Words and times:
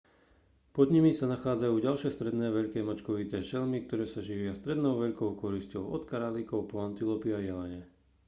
pod 0.75 0.89
nimi 0.93 1.09
sa 1.17 1.25
nachádzajú 1.33 1.75
ďalšie 1.87 2.09
stredne 2.13 2.47
veľké 2.57 2.79
mačkovité 2.89 3.37
šelmy 3.49 3.79
ktoré 3.87 4.05
sa 4.09 4.17
živia 4.27 4.53
stredne 4.61 4.89
veľkou 5.03 5.31
korisťou 5.43 5.83
od 5.95 6.01
králikov 6.11 6.61
po 6.73 6.77
antilopy 6.87 7.29
a 7.37 7.39
jelene 7.49 7.81